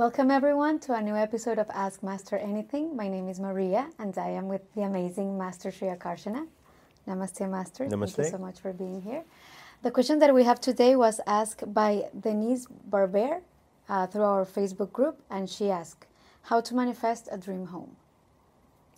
Welcome, 0.00 0.30
everyone, 0.30 0.78
to 0.86 0.94
a 0.94 1.02
new 1.02 1.14
episode 1.14 1.58
of 1.58 1.68
Ask 1.74 2.02
Master 2.02 2.38
Anything. 2.38 2.96
My 2.96 3.06
name 3.06 3.28
is 3.28 3.38
Maria, 3.38 3.90
and 3.98 4.16
I 4.16 4.30
am 4.30 4.48
with 4.48 4.62
the 4.74 4.80
amazing 4.80 5.36
Master 5.36 5.70
Sri 5.70 5.88
Akarshana. 5.88 6.46
Namaste, 7.06 7.46
Master. 7.50 7.84
Namaste. 7.84 8.14
Thank 8.14 8.28
you 8.28 8.38
so 8.38 8.38
much 8.38 8.60
for 8.60 8.72
being 8.72 9.02
here. 9.02 9.24
The 9.82 9.90
question 9.90 10.18
that 10.20 10.32
we 10.32 10.42
have 10.44 10.58
today 10.58 10.96
was 10.96 11.20
asked 11.26 11.74
by 11.74 12.04
Denise 12.18 12.66
Barber 12.86 13.42
uh, 13.90 14.06
through 14.06 14.22
our 14.22 14.46
Facebook 14.46 14.90
group, 14.90 15.20
and 15.28 15.50
she 15.50 15.70
asked, 15.70 16.06
How 16.44 16.62
to 16.62 16.74
manifest 16.74 17.28
a 17.30 17.36
dream 17.36 17.66
home? 17.66 17.94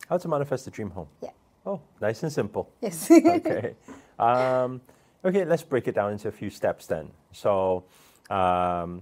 How 0.07 0.17
to 0.17 0.29
manifest 0.29 0.67
a 0.67 0.71
dream 0.71 0.91
home? 0.91 1.09
Yeah. 1.21 1.31
Oh, 1.65 1.81
nice 1.99 2.23
and 2.23 2.31
simple. 2.31 2.69
Yes. 2.79 3.11
okay. 3.11 3.75
Um, 4.19 4.79
okay, 5.25 5.43
let's 5.43 5.63
break 5.63 5.89
it 5.89 5.95
down 5.95 6.13
into 6.13 6.29
a 6.29 6.31
few 6.31 6.49
steps 6.49 6.85
then. 6.85 7.11
So, 7.33 7.83
um, 8.29 9.01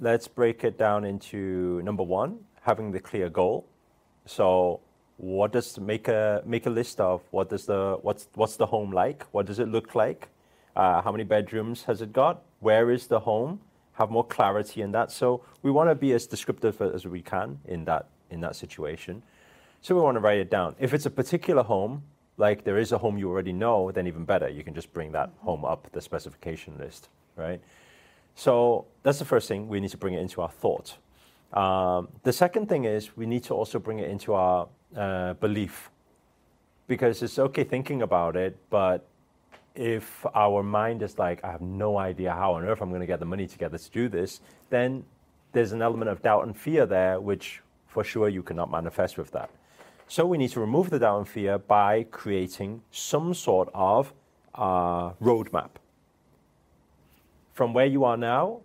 let's 0.00 0.26
break 0.26 0.64
it 0.64 0.78
down 0.78 1.04
into 1.04 1.80
number 1.82 2.02
one, 2.02 2.38
having 2.62 2.90
the 2.90 3.00
clear 3.00 3.28
goal. 3.28 3.66
So, 4.26 4.80
what 5.16 5.52
does 5.52 5.78
make 5.78 6.08
a 6.08 6.42
make 6.46 6.66
a 6.66 6.70
list 6.70 7.00
of 7.00 7.20
what 7.30 7.50
does 7.50 7.66
the 7.66 7.98
what's 8.02 8.28
what's 8.34 8.56
the 8.56 8.66
home 8.66 8.90
like? 8.90 9.24
What 9.32 9.46
does 9.46 9.58
it 9.58 9.68
look 9.68 9.94
like? 9.94 10.28
Uh, 10.74 11.02
how 11.02 11.12
many 11.12 11.24
bedrooms 11.24 11.84
has 11.84 12.00
it 12.00 12.12
got? 12.12 12.42
Where 12.60 12.90
is 12.90 13.06
the 13.06 13.20
home? 13.20 13.60
Have 13.94 14.10
more 14.10 14.24
clarity 14.24 14.80
in 14.80 14.92
that. 14.92 15.10
So 15.10 15.44
we 15.62 15.70
want 15.70 15.90
to 15.90 15.94
be 15.94 16.12
as 16.12 16.26
descriptive 16.26 16.80
as 16.80 17.06
we 17.06 17.20
can 17.20 17.58
in 17.66 17.84
that 17.84 18.08
in 18.30 18.40
that 18.40 18.56
situation. 18.56 19.22
So 19.82 19.94
we 19.94 20.00
want 20.00 20.16
to 20.16 20.20
write 20.20 20.38
it 20.38 20.50
down. 20.50 20.74
If 20.78 20.94
it's 20.94 21.06
a 21.06 21.10
particular 21.10 21.62
home, 21.62 22.02
like 22.36 22.64
there 22.64 22.78
is 22.78 22.92
a 22.92 22.98
home 22.98 23.18
you 23.18 23.28
already 23.28 23.52
know, 23.52 23.90
then 23.90 24.06
even 24.06 24.24
better. 24.24 24.48
You 24.48 24.64
can 24.64 24.74
just 24.74 24.92
bring 24.92 25.12
that 25.12 25.30
home 25.40 25.64
up 25.64 25.90
the 25.92 26.00
specification 26.00 26.78
list, 26.78 27.08
right? 27.36 27.60
So 28.40 28.86
that's 29.02 29.18
the 29.18 29.26
first 29.26 29.48
thing. 29.48 29.68
We 29.68 29.80
need 29.80 29.90
to 29.90 29.98
bring 29.98 30.14
it 30.14 30.20
into 30.20 30.40
our 30.40 30.48
thought. 30.48 30.96
Um, 31.52 32.08
the 32.22 32.32
second 32.32 32.70
thing 32.70 32.86
is 32.86 33.14
we 33.14 33.26
need 33.26 33.44
to 33.44 33.54
also 33.54 33.78
bring 33.78 33.98
it 33.98 34.08
into 34.08 34.32
our 34.32 34.66
uh, 34.96 35.34
belief, 35.34 35.90
because 36.86 37.22
it's 37.22 37.38
okay 37.38 37.64
thinking 37.64 38.00
about 38.00 38.36
it, 38.36 38.56
but 38.70 39.06
if 39.74 40.24
our 40.34 40.62
mind 40.62 41.02
is 41.02 41.18
like, 41.18 41.44
I 41.44 41.50
have 41.52 41.60
no 41.60 41.98
idea 41.98 42.32
how 42.32 42.54
on 42.54 42.64
earth 42.64 42.80
I'm 42.80 42.88
going 42.88 43.02
to 43.02 43.06
get 43.06 43.20
the 43.20 43.26
money 43.26 43.46
together 43.46 43.76
to 43.76 43.90
do 43.90 44.08
this, 44.08 44.40
then 44.70 45.04
there's 45.52 45.72
an 45.72 45.82
element 45.82 46.10
of 46.10 46.22
doubt 46.22 46.46
and 46.46 46.56
fear 46.56 46.86
there, 46.86 47.20
which 47.20 47.60
for 47.88 48.02
sure 48.02 48.30
you 48.30 48.42
cannot 48.42 48.70
manifest 48.70 49.18
with 49.18 49.30
that. 49.32 49.50
So 50.08 50.24
we 50.24 50.38
need 50.38 50.52
to 50.52 50.60
remove 50.60 50.88
the 50.88 50.98
doubt 50.98 51.18
and 51.18 51.28
fear 51.28 51.58
by 51.58 52.04
creating 52.04 52.80
some 52.90 53.34
sort 53.34 53.68
of 53.74 54.14
uh, 54.54 55.10
roadmap 55.20 55.72
from 57.52 57.72
where 57.74 57.86
you 57.86 58.04
are 58.04 58.16
now 58.16 58.60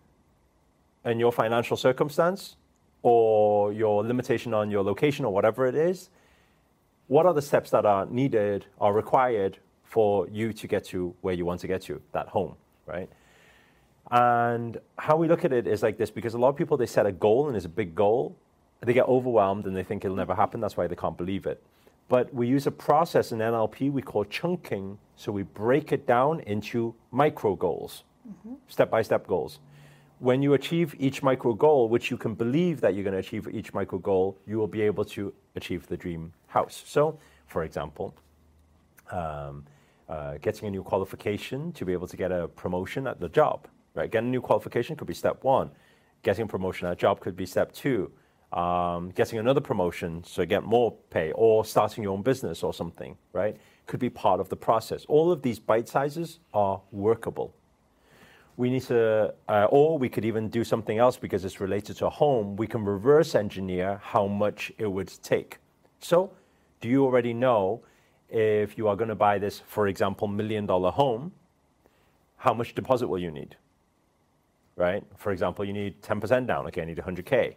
and 1.04 1.20
your 1.20 1.32
financial 1.32 1.78
circumstance 1.78 2.56
or 3.02 3.72
your 3.72 4.04
limitation 4.04 4.54
on 4.54 4.72
your 4.72 4.84
location 4.84 5.26
or 5.26 5.34
whatever 5.34 5.68
it 5.68 5.76
is. 5.76 6.10
What 7.08 7.26
are 7.26 7.34
the 7.34 7.42
steps 7.42 7.70
that 7.70 7.86
are 7.86 8.06
needed 8.08 8.66
or 8.80 8.94
required 8.94 9.60
for 9.84 10.28
you 10.30 10.52
to 10.54 10.68
get 10.68 10.84
to 10.86 11.14
where 11.22 11.34
you 11.34 11.46
want 11.46 11.62
to 11.62 11.68
get 11.68 11.84
to, 11.84 12.02
that 12.14 12.28
home, 12.28 12.56
right? 12.88 13.10
And 14.12 14.78
how 14.98 15.16
we 15.16 15.28
look 15.28 15.46
at 15.46 15.54
it 15.54 15.68
is 15.68 15.84
like 15.84 15.98
this 15.98 16.10
because 16.10 16.34
a 16.34 16.38
lot 16.38 16.50
of 16.50 16.56
people 16.56 16.78
they 16.78 16.86
set 16.86 17.06
a 17.06 17.12
goal 17.12 17.48
and 17.48 17.56
it's 17.56 17.66
a 17.66 17.70
big 17.70 17.96
goal, 17.96 18.36
they 18.82 18.94
get 18.94 19.08
overwhelmed 19.08 19.66
and 19.66 19.76
they 19.76 19.84
think 19.84 20.04
it'll 20.06 20.18
never 20.18 20.36
happen. 20.36 20.60
That's 20.60 20.78
why 20.78 20.88
they 20.88 20.96
can't 20.96 21.18
believe 21.18 21.46
it. 21.46 21.62
But 22.08 22.34
we 22.34 22.48
use 22.48 22.68
a 22.68 22.72
process 22.72 23.32
in 23.32 23.40
NLP 23.40 23.92
we 23.92 24.02
call 24.02 24.26
chunking. 24.26 24.98
So 25.16 25.32
we 25.32 25.44
break 25.44 25.92
it 25.92 26.06
down 26.06 26.42
into 26.42 26.94
micro 27.12 27.56
goals, 27.56 28.04
step 28.68 28.90
by 28.90 29.02
step 29.02 29.28
goals. 29.28 29.60
When 30.20 30.42
you 30.42 30.54
achieve 30.54 30.96
each 30.98 31.22
micro 31.22 31.54
goal, 31.54 31.90
which 31.90 32.10
you 32.10 32.18
can 32.18 32.36
believe 32.36 32.80
that 32.82 32.94
you're 32.96 33.04
going 33.04 33.14
to 33.14 33.20
achieve 33.20 33.48
each 33.52 33.74
micro 33.74 34.00
goal, 34.00 34.38
you 34.48 34.58
will 34.58 34.68
be 34.68 34.82
able 34.82 35.04
to 35.06 35.34
achieve 35.56 35.88
the 35.88 35.98
dream 35.98 36.34
house. 36.48 36.84
So, 36.86 37.20
for 37.48 37.64
example, 37.64 38.16
um, 39.12 39.66
uh, 40.08 40.38
getting 40.42 40.68
a 40.68 40.72
new 40.72 40.84
qualification 40.84 41.72
to 41.74 41.86
be 41.86 41.94
able 41.94 42.08
to 42.08 42.18
get 42.18 42.32
a 42.32 42.48
promotion 42.48 43.08
at 43.08 43.20
the 43.20 43.30
job, 43.30 43.68
right? 43.94 44.10
Getting 44.10 44.30
a 44.30 44.32
new 44.32 44.42
qualification 44.42 44.96
could 44.96 45.08
be 45.08 45.14
step 45.14 45.44
one. 45.44 45.72
Getting 46.24 46.46
a 46.46 46.48
promotion 46.48 46.88
at 46.88 46.94
a 46.94 46.96
job 46.96 47.20
could 47.20 47.36
be 47.36 47.46
step 47.46 47.72
two. 47.74 48.12
Um, 48.54 49.10
getting 49.10 49.40
another 49.40 49.60
promotion 49.60 50.24
so 50.24 50.46
get 50.46 50.64
more 50.64 50.96
pay, 51.10 51.34
or 51.34 51.66
starting 51.66 52.04
your 52.04 52.14
own 52.14 52.22
business 52.22 52.64
or 52.64 52.74
something, 52.74 53.18
right? 53.34 53.58
Could 53.86 54.00
be 54.00 54.10
part 54.10 54.40
of 54.40 54.48
the 54.50 54.56
process. 54.56 55.04
All 55.06 55.32
of 55.32 55.42
these 55.42 55.60
bite 55.60 55.90
sizes 55.90 56.40
are 56.54 56.82
workable. 56.92 57.54
We 58.58 58.70
need 58.70 58.84
to, 58.84 59.34
uh, 59.50 59.68
or 59.70 59.98
we 59.98 60.08
could 60.08 60.24
even 60.24 60.50
do 60.50 60.64
something 60.64 60.98
else 60.98 61.18
because 61.18 61.44
it's 61.44 61.60
related 61.60 61.98
to 61.98 62.08
a 62.08 62.10
home. 62.10 62.56
We 62.56 62.68
can 62.68 62.86
reverse 62.86 63.36
engineer 63.36 64.00
how 64.02 64.28
much 64.28 64.72
it 64.78 64.88
would 64.88 65.12
take. 65.22 65.60
So, 66.00 66.32
do 66.80 66.88
you 66.88 67.04
already 67.04 67.34
know 67.34 67.82
if 68.30 68.78
you 68.78 68.88
are 68.88 68.96
going 68.96 69.10
to 69.10 69.16
buy 69.16 69.40
this, 69.40 69.60
for 69.60 69.88
example, 69.88 70.28
million 70.28 70.66
dollar 70.66 70.92
home, 70.92 71.34
how 72.38 72.54
much 72.54 72.76
deposit 72.76 73.08
will 73.08 73.20
you 73.20 73.32
need? 73.32 73.58
Right? 74.78 75.04
For 75.18 75.32
example, 75.32 75.66
you 75.66 75.74
need 75.74 76.02
10% 76.02 76.48
down. 76.48 76.68
Okay, 76.68 76.82
I 76.82 76.86
need 76.86 76.98
100K. 76.98 77.56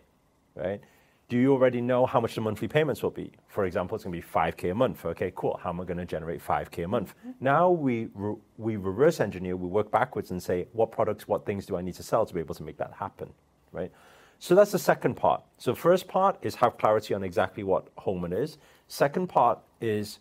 Right? 0.54 0.80
Do 1.28 1.36
you 1.36 1.52
already 1.52 1.82
know 1.82 2.06
how 2.06 2.20
much 2.20 2.34
the 2.34 2.40
monthly 2.40 2.68
payments 2.68 3.02
will 3.02 3.10
be? 3.10 3.32
For 3.48 3.66
example, 3.66 3.96
it's 3.96 4.04
going 4.04 4.18
to 4.18 4.26
be 4.26 4.32
5K 4.32 4.70
a 4.70 4.74
month. 4.74 5.04
Okay, 5.04 5.30
cool. 5.36 5.60
How 5.62 5.68
am 5.68 5.80
I 5.80 5.84
going 5.84 5.98
to 5.98 6.06
generate 6.06 6.42
5K 6.42 6.84
a 6.84 6.88
month? 6.88 7.14
Mm-hmm. 7.18 7.30
Now 7.40 7.70
we, 7.70 8.08
re- 8.14 8.36
we 8.56 8.76
reverse 8.76 9.20
engineer, 9.20 9.54
we 9.54 9.68
work 9.68 9.90
backwards 9.90 10.30
and 10.30 10.42
say, 10.42 10.68
what 10.72 10.90
products, 10.90 11.28
what 11.28 11.44
things 11.44 11.66
do 11.66 11.76
I 11.76 11.82
need 11.82 11.94
to 11.94 12.02
sell 12.02 12.24
to 12.24 12.32
be 12.32 12.40
able 12.40 12.54
to 12.54 12.62
make 12.62 12.78
that 12.78 12.94
happen? 12.98 13.30
Right? 13.72 13.92
So 14.38 14.54
that's 14.54 14.72
the 14.72 14.78
second 14.78 15.16
part. 15.16 15.42
So 15.58 15.74
first 15.74 16.08
part 16.08 16.38
is 16.40 16.54
have 16.56 16.78
clarity 16.78 17.12
on 17.12 17.22
exactly 17.22 17.62
what 17.62 17.88
home 17.98 18.24
it 18.24 18.32
is. 18.32 18.56
Second 18.86 19.28
part 19.28 19.58
is 19.82 20.20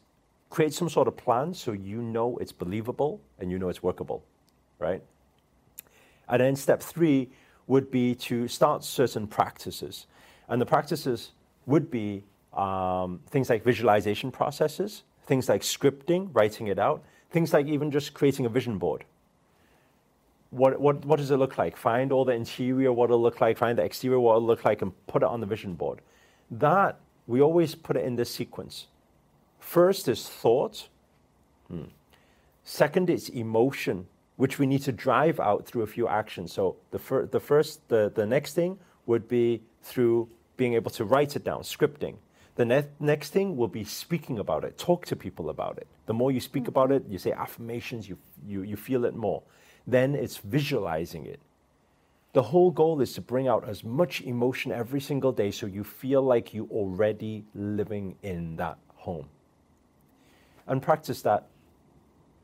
create 0.50 0.73
some 0.73 0.90
sort 0.90 1.07
of 1.07 1.16
plan 1.16 1.53
so 1.53 1.72
you 1.72 2.01
know 2.01 2.38
it's 2.38 2.51
believable 2.51 3.22
and 3.40 3.50
you 3.50 3.59
know 3.59 3.69
it's 3.69 3.84
workable, 3.84 4.23
right? 4.79 5.01
And 6.28 6.41
then 6.41 6.56
step 6.57 6.81
three 6.81 7.29
would 7.67 7.91
be 7.91 8.16
to 8.16 8.47
start 8.47 8.84
certain 8.84 9.28
practices. 9.28 10.07
And 10.50 10.62
the 10.62 10.66
practices 10.66 11.31
would 11.66 11.91
be 11.91 12.24
um, 12.53 13.19
things 13.30 13.50
like 13.50 13.63
visualization 13.63 14.31
processes, 14.31 15.03
things 15.25 15.50
like 15.50 15.62
scripting, 15.62 16.30
writing 16.34 16.68
it 16.68 16.80
out, 16.80 17.03
things 17.30 17.53
like 17.53 17.68
even 17.68 17.91
just 17.91 18.13
creating 18.13 18.46
a 18.46 18.50
vision 18.50 18.78
board. 18.78 19.03
What, 20.50 20.80
what, 20.80 21.03
what 21.06 21.18
does 21.18 21.30
it 21.30 21.38
look 21.38 21.58
like? 21.58 21.75
Find 21.75 22.12
all 22.12 22.24
the 22.24 22.31
interior, 22.31 22.94
what 22.94 23.06
it'll 23.06 23.22
look 23.22 23.41
like, 23.41 23.58
find 23.58 23.78
the 23.78 23.84
exterior, 23.84 24.19
what 24.19 24.38
it'll 24.38 24.47
look 24.47 24.63
like, 24.63 24.81
and 24.81 24.94
put 25.08 25.22
it 25.22 25.28
on 25.28 25.41
the 25.41 25.46
vision 25.46 25.74
board. 25.74 26.00
That, 26.50 27.00
we 27.28 27.41
always 27.41 27.75
put 27.75 27.97
it 27.97 28.06
in 28.06 28.16
this 28.16 28.34
sequence. 28.34 28.88
First 29.59 30.08
is 30.08 30.29
thought. 30.29 30.88
Hmm. 31.68 31.84
Second 32.64 33.09
is 33.09 33.28
emotion, 33.29 34.08
which 34.38 34.58
we 34.58 34.66
need 34.66 34.84
to 34.84 34.94
drive 34.94 35.40
out 35.41 35.66
through 35.66 35.81
a 35.81 35.88
few 35.88 36.08
actions. 36.08 36.53
So 36.53 36.78
the, 36.91 37.00
fir- 37.00 37.25
the 37.25 37.41
first, 37.41 37.88
the, 37.90 38.09
the 38.16 38.25
next 38.25 38.53
thing 38.53 38.79
would 39.06 39.28
be 39.28 39.62
through 39.81 40.29
being 40.57 40.73
able 40.73 40.91
to 40.91 41.06
write 41.06 41.35
it 41.35 41.44
down, 41.44 41.62
scripting. 41.62 42.16
The 42.56 42.66
ne- 42.66 42.88
next 43.00 43.29
thing 43.29 43.56
will 43.56 43.68
be 43.68 43.84
speaking 43.84 44.40
about 44.40 44.63
it, 44.63 44.78
talk 44.78 45.06
to 45.06 45.16
people 45.16 45.50
about 45.50 45.78
it. 45.78 45.88
The 46.07 46.13
more 46.13 46.31
you 46.31 46.40
speak 46.40 46.68
about 46.68 46.91
it, 46.91 47.06
you 47.07 47.19
say 47.19 47.31
affirmations, 47.31 48.09
you, 48.09 48.18
you, 48.45 48.63
you 48.63 48.75
feel 48.75 49.06
it 49.06 49.16
more. 49.16 49.44
Then 49.85 50.16
it's 50.16 50.37
visualizing 50.37 51.28
it. 51.28 51.40
The 52.34 52.41
whole 52.41 52.72
goal 52.72 52.99
is 53.02 53.14
to 53.14 53.22
bring 53.22 53.47
out 53.47 53.67
as 53.67 53.84
much 53.84 54.22
emotion 54.22 54.72
every 54.72 54.99
single 54.99 55.31
day 55.31 55.52
so 55.52 55.66
you 55.66 55.84
feel 55.84 56.22
like 56.22 56.53
you 56.53 56.67
already 56.72 57.46
living 57.55 58.16
in 58.22 58.58
that 58.58 58.78
home. 58.96 59.28
And 60.67 60.81
practice 60.81 61.22
that 61.22 61.47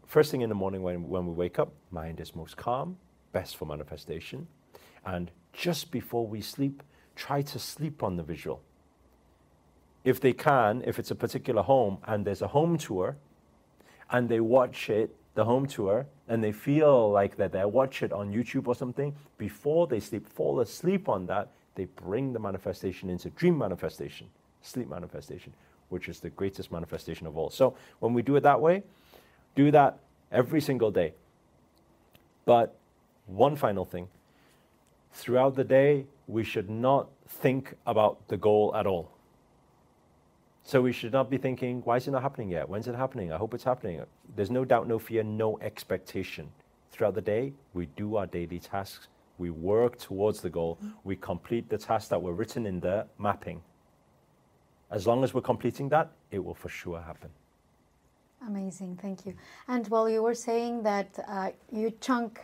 first 0.06 0.32
thing 0.32 0.42
in 0.42 0.50
the 0.50 0.56
morning 0.56 0.84
when, 0.84 1.10
when 1.10 1.26
we 1.26 1.34
wake 1.34 1.60
up, 1.60 1.74
mind 1.92 2.20
is 2.20 2.36
most 2.36 2.56
calm, 2.56 2.98
best 3.34 3.58
for 3.58 3.66
manifestation. 3.66 4.48
And 5.06 5.32
just 5.52 5.92
before 5.92 6.26
we 6.26 6.40
sleep, 6.42 6.82
try 7.16 7.42
to 7.42 7.60
sleep 7.60 8.04
on 8.04 8.18
the 8.18 8.24
visual. 8.24 8.62
If 10.04 10.20
they 10.20 10.34
can, 10.34 10.84
if 10.86 11.00
it's 11.00 11.12
a 11.12 11.16
particular 11.16 11.62
home 11.62 12.00
and 12.06 12.26
there's 12.26 12.42
a 12.42 12.48
home 12.48 12.78
tour, 12.78 13.16
and 14.10 14.30
they 14.30 14.40
watch 14.40 14.90
it, 14.90 15.16
the 15.34 15.46
home 15.46 15.66
tour, 15.66 16.06
and 16.28 16.44
they 16.44 16.52
feel 16.52 17.10
like 17.10 17.38
that 17.38 17.52
they 17.52 17.66
watch 17.66 18.04
it 18.04 18.14
on 18.14 18.32
YouTube 18.32 18.68
or 18.68 18.76
something, 18.76 19.16
before 19.38 19.88
they 19.88 20.00
sleep, 20.00 20.28
fall 20.28 20.60
asleep 20.60 21.10
on 21.10 21.26
that, 21.26 21.50
they 21.76 21.86
bring 21.86 22.34
the 22.34 22.40
manifestation 22.40 23.10
into 23.10 23.30
dream 23.32 23.58
manifestation, 23.58 24.28
sleep 24.62 24.88
manifestation, 24.88 25.54
which 25.90 26.08
is 26.08 26.20
the 26.20 26.30
greatest 26.30 26.72
manifestation 26.72 27.26
of 27.26 27.38
all. 27.38 27.50
So 27.50 27.76
when 28.00 28.14
we 28.14 28.22
do 28.22 28.36
it 28.36 28.42
that 28.42 28.62
way, 28.62 28.84
do 29.56 29.72
that 29.72 29.98
every 30.32 30.62
single 30.62 30.92
day. 30.92 31.14
But 32.46 32.76
one 33.26 33.56
final 33.56 33.86
thing 33.86 34.10
throughout 35.14 35.56
the 35.56 35.64
day, 35.64 36.06
we 36.28 36.44
should 36.44 36.70
not 36.70 37.10
think 37.28 37.76
about 37.86 38.28
the 38.28 38.38
goal 38.38 38.74
at 38.76 38.88
all. 38.88 39.12
So 40.64 40.82
we 40.82 40.94
should 40.94 41.12
not 41.12 41.30
be 41.30 41.38
thinking, 41.38 41.82
why 41.84 41.98
is 41.98 42.08
it 42.08 42.12
not 42.12 42.22
happening 42.22 42.50
yet? 42.50 42.70
When's 42.70 42.88
it 42.88 42.96
happening? 42.96 43.34
I 43.34 43.38
hope 43.38 43.54
it's 43.54 43.66
happening. 43.66 44.02
There's 44.36 44.52
no 44.52 44.64
doubt, 44.64 44.88
no 44.88 44.98
fear, 44.98 45.24
no 45.24 45.60
expectation. 45.60 46.50
Throughout 46.92 47.16
the 47.16 47.22
day, 47.22 47.54
we 47.74 47.88
do 47.88 48.16
our 48.16 48.28
daily 48.28 48.60
tasks 48.60 49.08
we 49.38 49.50
work 49.50 49.98
towards 49.98 50.42
the 50.42 50.50
goal, 50.50 50.78
we 51.04 51.16
complete 51.16 51.70
the 51.70 51.78
tasks 51.78 52.10
that 52.10 52.22
were 52.22 52.34
written 52.34 52.66
in 52.66 52.80
the 52.80 53.06
mapping. 53.18 53.62
As 54.92 55.08
long 55.08 55.24
as 55.24 55.34
we're 55.34 55.42
completing 55.42 55.90
that, 55.90 56.12
it 56.32 56.44
will 56.44 56.54
for 56.54 56.70
sure 56.70 57.02
happen. 57.02 57.30
Amazing, 58.46 59.00
thank 59.02 59.26
you. 59.26 59.34
And 59.68 59.88
while 59.88 60.10
you 60.10 60.22
were 60.22 60.36
saying 60.36 60.84
that 60.84 61.18
uh, 61.28 61.52
you 61.72 61.92
chunk 62.00 62.42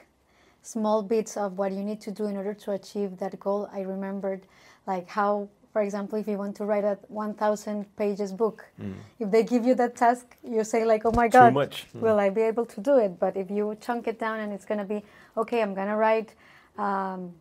small 0.62 1.02
bits 1.02 1.38
of 1.38 1.58
what 1.58 1.72
you 1.72 1.84
need 1.84 2.02
to 2.02 2.12
do 2.12 2.26
in 2.26 2.38
order 2.38 2.54
to 2.54 2.72
achieve 2.72 3.18
that 3.18 3.40
goal, 3.40 3.70
I 3.74 3.82
remembered 3.82 4.42
like 4.88 5.08
how, 5.08 5.50
for 5.72 5.82
example, 5.82 6.20
if 6.20 6.28
you 6.28 6.38
want 6.38 6.56
to 6.58 6.66
write 6.66 6.84
a 6.84 6.98
1,000 7.08 7.96
pages 7.96 8.32
book, 8.32 8.66
mm. 8.82 8.94
if 9.20 9.32
they 9.32 9.44
give 9.44 9.66
you 9.66 9.76
that 9.76 9.96
task, 9.96 10.38
you 10.44 10.64
say 10.64 10.86
like, 10.86 11.06
oh 11.06 11.12
my 11.12 11.28
God, 11.28 11.54
mm. 11.54 12.00
will 12.00 12.20
I 12.20 12.30
be 12.30 12.42
able 12.42 12.66
to 12.66 12.82
do 12.82 12.98
it? 12.98 13.20
But 13.20 13.38
if 13.38 13.50
you 13.50 13.78
chunk 13.80 14.08
it 14.08 14.20
down 14.20 14.40
and 14.40 14.52
it's 14.52 14.66
going 14.66 14.80
to 14.80 14.86
be, 14.86 15.04
okay, 15.38 15.62
I'm 15.62 15.74
going 15.74 15.88
to 15.88 15.96
write 15.96 16.36
um, 16.78 17.34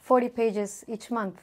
40 0.00 0.28
pages 0.30 0.84
each 0.88 1.10
month 1.10 1.40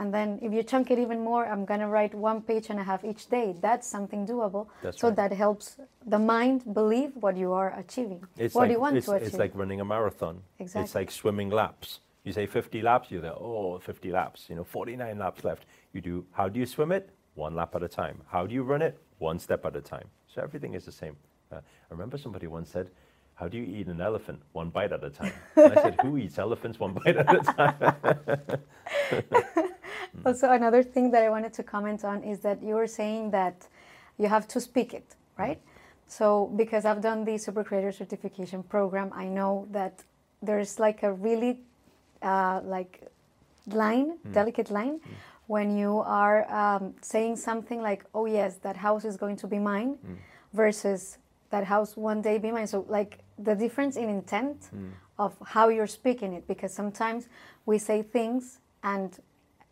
and 0.00 0.14
then 0.14 0.38
if 0.40 0.50
you 0.50 0.62
chunk 0.62 0.90
it 0.90 0.98
even 0.98 1.20
more, 1.20 1.44
I'm 1.44 1.66
going 1.66 1.80
to 1.80 1.86
write 1.86 2.14
one 2.14 2.40
page 2.40 2.70
and 2.70 2.80
a 2.80 2.82
half 2.82 3.04
each 3.04 3.28
day. 3.28 3.54
That's 3.60 3.86
something 3.86 4.26
doable. 4.26 4.68
That's 4.82 4.98
so 4.98 5.08
right. 5.08 5.16
that 5.16 5.32
helps 5.32 5.76
the 6.06 6.18
mind 6.18 6.72
believe 6.72 7.10
what 7.16 7.36
you 7.36 7.52
are 7.52 7.78
achieving. 7.78 8.24
It's 8.38 8.54
what 8.54 8.62
like, 8.62 8.70
you 8.70 8.80
want 8.80 9.02
to 9.04 9.12
achieve? 9.12 9.26
It's 9.26 9.36
like 9.36 9.52
running 9.54 9.82
a 9.82 9.84
marathon. 9.84 10.40
Exactly. 10.58 10.84
It's 10.84 10.94
like 10.94 11.10
swimming 11.10 11.50
laps. 11.50 12.00
You 12.24 12.32
say 12.32 12.46
50 12.46 12.80
laps, 12.80 13.10
you're 13.10 13.20
there, 13.20 13.34
oh, 13.34 13.78
50 13.78 14.10
laps, 14.10 14.46
you 14.48 14.56
know, 14.56 14.64
49 14.64 15.18
laps 15.18 15.44
left. 15.44 15.66
You 15.92 16.00
do, 16.00 16.24
how 16.32 16.48
do 16.48 16.58
you 16.58 16.66
swim 16.66 16.92
it? 16.92 17.10
One 17.34 17.54
lap 17.54 17.74
at 17.74 17.82
a 17.82 17.88
time. 17.88 18.22
How 18.26 18.46
do 18.46 18.54
you 18.54 18.62
run 18.62 18.80
it? 18.80 18.98
One 19.18 19.38
step 19.38 19.66
at 19.66 19.76
a 19.76 19.82
time. 19.82 20.08
So 20.34 20.40
everything 20.40 20.72
is 20.72 20.86
the 20.86 20.92
same. 20.92 21.16
Uh, 21.52 21.56
I 21.56 21.90
remember 21.90 22.16
somebody 22.16 22.46
once 22.46 22.70
said, 22.70 22.88
how 23.34 23.48
do 23.48 23.58
you 23.58 23.64
eat 23.64 23.86
an 23.86 24.00
elephant? 24.00 24.40
One 24.52 24.70
bite 24.70 24.92
at 24.92 25.04
a 25.04 25.10
time. 25.10 25.32
And 25.56 25.72
I 25.72 25.82
said, 25.82 25.96
who 26.02 26.16
eats 26.16 26.38
elephants 26.38 26.80
one 26.80 26.94
bite 26.94 27.16
at 27.16 27.34
a 27.34 27.40
time? 29.10 29.64
also, 30.24 30.50
another 30.50 30.82
thing 30.82 31.10
that 31.12 31.22
I 31.22 31.30
wanted 31.30 31.52
to 31.54 31.62
comment 31.62 32.04
on 32.04 32.22
is 32.22 32.40
that 32.40 32.62
you 32.62 32.74
were 32.74 32.86
saying 32.86 33.30
that 33.30 33.66
you 34.18 34.28
have 34.28 34.46
to 34.48 34.60
speak 34.60 34.94
it, 34.94 35.16
right? 35.38 35.60
So, 36.06 36.52
because 36.56 36.84
I've 36.84 37.00
done 37.00 37.24
the 37.24 37.38
Super 37.38 37.64
Creator 37.64 37.92
Certification 37.92 38.62
program, 38.62 39.10
I 39.14 39.26
know 39.26 39.66
that 39.70 40.02
there's 40.42 40.78
like 40.78 41.02
a 41.02 41.12
really 41.12 41.60
uh, 42.22 42.60
like 42.64 43.02
line, 43.66 44.18
mm. 44.18 44.32
delicate 44.32 44.70
line, 44.70 44.98
mm. 44.98 45.10
when 45.46 45.76
you 45.76 45.98
are 46.00 46.50
um, 46.52 46.94
saying 47.00 47.36
something 47.36 47.80
like, 47.80 48.04
"Oh 48.14 48.26
yes, 48.26 48.56
that 48.56 48.76
house 48.76 49.04
is 49.04 49.16
going 49.16 49.36
to 49.36 49.46
be 49.46 49.58
mine," 49.58 49.98
mm. 50.04 50.16
versus 50.52 51.18
that 51.50 51.64
house 51.64 51.96
one 51.96 52.22
day 52.22 52.38
be 52.38 52.50
mine. 52.50 52.66
So, 52.66 52.84
like 52.88 53.18
the 53.38 53.54
difference 53.54 53.96
in 53.96 54.08
intent 54.08 54.68
mm. 54.74 54.90
of 55.18 55.36
how 55.44 55.68
you're 55.68 55.86
speaking 55.86 56.32
it 56.32 56.46
because 56.46 56.72
sometimes 56.72 57.28
we 57.66 57.78
say 57.78 58.02
things 58.02 58.60
and 58.82 59.18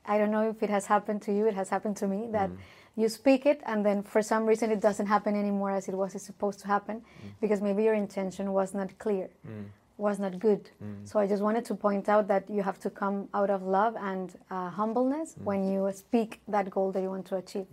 I 0.09 0.19
don't 0.19 0.31
know 0.31 0.49
if 0.49 0.63
it 0.63 0.71
has 0.71 0.87
happened 0.87 1.23
to 1.23 1.33
you, 1.33 1.47
it 1.47 1.55
has 1.55 1.69
happened 1.69 1.97
to 1.99 2.07
me 2.07 2.29
that 2.33 2.51
mm. 2.51 2.57
you 2.97 3.09
speak 3.09 3.47
it 3.47 3.61
and 3.67 3.85
then 3.85 4.03
for 4.03 4.23
some 4.23 4.47
reason 4.47 4.71
it 4.71 4.81
doesn't 4.81 5.07
happen 5.07 5.37
anymore 5.37 5.71
as 5.71 5.89
it 5.89 5.95
was 5.95 6.21
supposed 6.21 6.59
to 6.61 6.67
happen 6.67 6.97
mm. 7.01 7.31
because 7.41 7.61
maybe 7.61 7.83
your 7.85 7.95
intention 7.95 8.53
was 8.53 8.75
not 8.75 8.99
clear, 8.99 9.29
mm. 9.47 9.65
was 9.99 10.19
not 10.19 10.39
good. 10.39 10.71
Mm. 10.83 11.09
So 11.09 11.21
I 11.21 11.27
just 11.27 11.43
wanted 11.43 11.65
to 11.67 11.75
point 11.75 12.09
out 12.09 12.27
that 12.29 12.49
you 12.49 12.63
have 12.63 12.79
to 12.81 12.91
come 12.91 13.29
out 13.35 13.51
of 13.51 13.63
love 13.63 13.95
and 13.97 14.35
uh, 14.51 14.71
humbleness 14.71 15.35
mm. 15.35 15.45
when 15.45 15.71
you 15.71 15.91
speak 15.93 16.41
that 16.49 16.71
goal 16.71 16.91
that 16.93 17.03
you 17.03 17.11
want 17.11 17.27
to 17.27 17.37
achieve. 17.37 17.67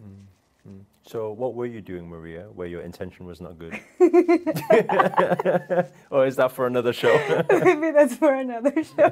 Mm. 0.68 0.82
So, 1.08 1.32
what 1.32 1.54
were 1.54 1.68
you 1.68 1.82
doing, 1.82 2.10
Maria, 2.10 2.48
where 2.54 2.68
your 2.68 2.82
intention 2.82 3.28
was 3.28 3.40
not 3.40 3.60
good? 3.60 3.80
or 6.10 6.26
is 6.26 6.36
that 6.38 6.52
for 6.52 6.66
another 6.66 6.94
show? 6.94 7.16
Maybe 7.52 7.92
that's 7.92 8.16
for 8.16 8.34
another 8.34 8.84
show. 8.84 9.10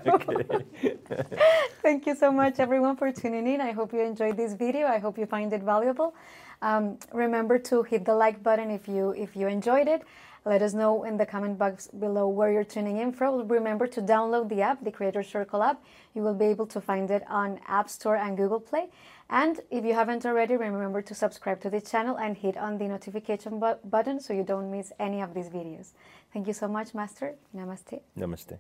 Thank 1.84 2.08
you 2.08 2.16
so 2.16 2.32
much, 2.32 2.60
everyone, 2.60 2.96
for 2.96 3.12
tuning 3.12 3.46
in. 3.46 3.62
I 3.62 3.72
hope 3.72 3.94
you 3.94 4.02
enjoyed 4.02 4.38
this 4.38 4.54
video. 4.54 4.88
I 4.88 4.98
hope 4.98 5.20
you 5.20 5.28
find 5.28 5.54
it 5.54 5.62
valuable. 5.62 6.16
Um, 6.64 6.98
remember 7.12 7.60
to 7.60 7.84
hit 7.84 8.06
the 8.06 8.16
like 8.16 8.42
button 8.42 8.72
if 8.72 8.88
you 8.88 9.12
if 9.12 9.36
you 9.36 9.48
enjoyed 9.48 9.88
it. 9.88 10.02
Let 10.46 10.62
us 10.62 10.74
know 10.74 11.04
in 11.04 11.16
the 11.16 11.26
comment 11.26 11.58
box 11.58 11.88
below 11.88 12.28
where 12.28 12.52
you're 12.52 12.66
tuning 12.66 12.98
in 12.98 13.14
from. 13.14 13.48
Remember 13.48 13.88
to 13.88 14.02
download 14.02 14.50
the 14.50 14.62
app, 14.62 14.84
the 14.84 14.92
Creator 14.92 15.24
Circle 15.24 15.64
app. 15.64 15.82
You 16.16 16.22
will 16.22 16.34
be 16.34 16.46
able 16.46 16.68
to 16.68 16.82
find 16.82 17.10
it 17.12 17.24
on 17.30 17.62
App 17.68 17.90
Store 17.90 18.18
and 18.18 18.36
Google 18.36 18.60
Play. 18.60 18.88
And 19.30 19.60
if 19.72 19.84
you 19.86 19.94
haven't 19.94 20.26
already, 20.26 20.56
remember 20.56 21.02
to 21.02 21.16
subscribe 21.16 21.62
to 21.62 21.70
this 21.70 21.90
channel 21.90 22.18
and 22.18 22.38
hit 22.38 22.58
on 22.58 22.78
the 22.78 22.88
notification 22.88 23.60
bu 23.60 23.76
button 23.84 24.20
so 24.20 24.34
you 24.34 24.44
don't 24.44 24.70
miss 24.70 24.92
any 25.00 25.22
of 25.22 25.34
these 25.34 25.50
videos. 25.50 25.94
Thank 26.34 26.48
you 26.48 26.54
so 26.54 26.68
much, 26.68 26.94
Master. 26.94 27.36
Namaste. 27.56 28.02
Namaste. 28.18 28.60